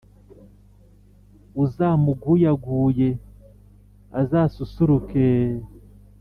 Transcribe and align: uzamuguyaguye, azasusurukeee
uzamuguyaguye, 1.63 3.09
azasusurukeee 4.21 5.55